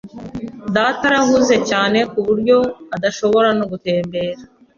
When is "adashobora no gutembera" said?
2.95-4.39